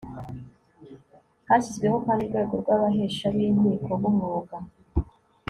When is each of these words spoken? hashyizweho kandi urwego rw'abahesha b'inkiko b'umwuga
hashyizweho 1.47 1.97
kandi 2.05 2.21
urwego 2.23 2.53
rw'abahesha 2.61 3.25
b'inkiko 3.35 3.91
b'umwuga 4.01 4.57